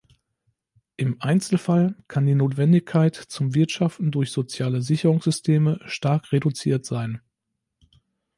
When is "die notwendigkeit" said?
2.25-3.13